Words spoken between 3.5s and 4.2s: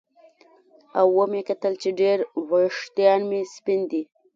سپین دي